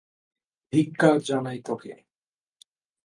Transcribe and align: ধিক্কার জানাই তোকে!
ধিক্কার 0.73 1.15
জানাই 1.21 1.59
তোকে! 1.65 1.93